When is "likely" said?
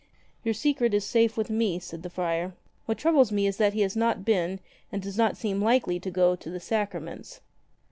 5.61-5.99